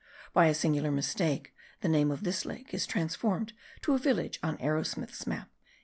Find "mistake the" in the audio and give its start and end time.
0.89-1.87